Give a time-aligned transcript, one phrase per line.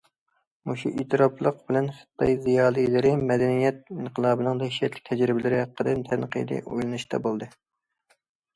[0.69, 7.55] مۇشۇ ئېتىراپلىق بىلەن، خىتاي زىيالىيلىرى مەدەنىيەت ئىنقىلابىنىڭ دەھشەتلىك تەجرىبىلىرى ھەققىدە تەنقىدىي ئويلىنىشتا بولدى.